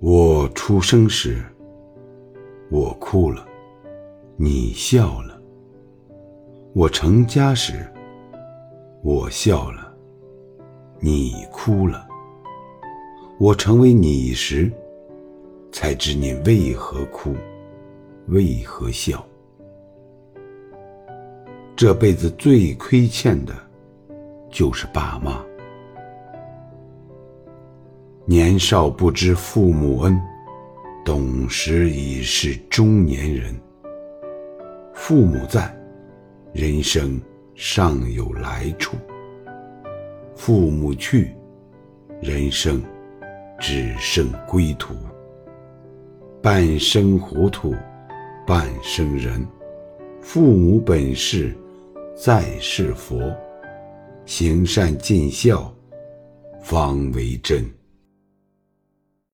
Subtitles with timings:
[0.00, 1.42] 我出生时，
[2.70, 3.46] 我哭了，
[4.36, 5.40] 你笑了；
[6.74, 7.86] 我成家时，
[9.02, 9.94] 我笑了，
[11.00, 12.06] 你哭了；
[13.38, 14.70] 我成为你时，
[15.72, 17.34] 才知你为何哭，
[18.26, 19.24] 为何笑。
[21.74, 23.54] 这辈子最亏欠的，
[24.50, 25.42] 就是爸妈。
[28.26, 30.18] 年少不知父母恩，
[31.04, 33.54] 懂时已是中年人。
[34.94, 35.70] 父母在，
[36.54, 37.20] 人生
[37.54, 38.96] 尚有来处；
[40.34, 41.34] 父母去，
[42.22, 42.82] 人生
[43.60, 44.94] 只剩归途。
[46.40, 47.74] 半生糊涂，
[48.46, 49.46] 半生人。
[50.22, 51.54] 父母本是
[52.16, 53.20] 在世佛，
[54.24, 55.70] 行善尽孝，
[56.62, 57.62] 方为真。